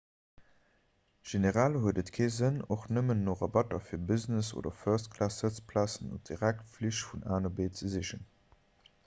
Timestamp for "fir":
3.91-4.01